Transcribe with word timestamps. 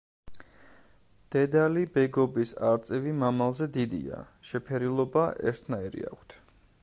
დედალი 1.35 1.83
ბეგობის 1.97 2.53
არწივი 2.71 3.13
მამალზე 3.25 3.69
დიდია; 3.75 4.25
შეფერილობა 4.53 5.29
ერთნაირი 5.53 6.09
აქვთ. 6.13 6.41